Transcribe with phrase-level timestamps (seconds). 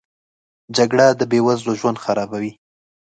[0.77, 2.51] جګړه د بې وزلو ژوند خرابوي